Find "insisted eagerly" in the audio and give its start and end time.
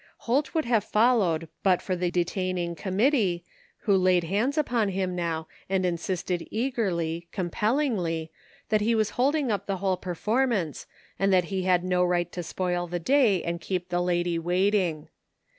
5.85-7.27